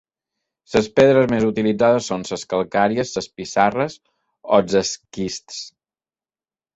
[0.75, 5.61] Les pedres més utilitzades són les calcàries, les pissarres o els esquists.